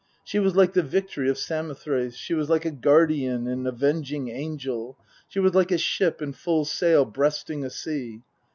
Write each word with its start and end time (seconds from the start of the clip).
She 0.23 0.39
was 0.39 0.55
like 0.55 0.73
the 0.73 0.81
Victory 0.81 1.29
of 1.29 1.37
Samothrace; 1.37 2.15
she 2.15 2.33
was 2.33 2.49
like 2.49 2.65
a 2.65 2.71
guardian 2.71 3.45
and 3.45 3.67
avenging 3.67 4.29
angel; 4.29 4.97
she 5.27 5.39
was 5.39 5.53
like 5.53 5.71
a 5.71 5.77
ship 5.77 6.23
in 6.23 6.33
full 6.33 6.65
sail 6.65 7.05
breasting 7.05 7.63
a 7.63 7.69
sea. 7.69 8.23